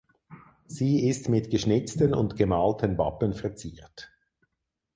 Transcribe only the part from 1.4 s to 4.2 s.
geschnitzten und gemalten Wappen verziert.